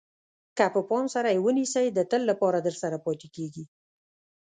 [0.57, 3.63] که په پام سره یې ونیسئ د تل لپاره درسره پاتې کېږي.